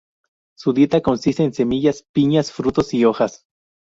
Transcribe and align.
Su 0.57 0.73
dieta 0.73 0.99
consiste 1.01 1.43
en 1.43 1.53
semillas, 1.53 2.07
piñas, 2.11 2.51
frutos 2.51 2.91
y 2.95 3.05
hojas. 3.05 3.45